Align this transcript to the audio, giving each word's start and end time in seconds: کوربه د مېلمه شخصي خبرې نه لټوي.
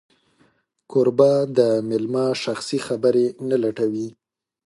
کوربه 0.91 1.31
د 1.57 1.59
مېلمه 1.89 2.25
شخصي 2.43 2.79
خبرې 2.87 3.27
نه 3.49 3.57
لټوي. 3.63 4.07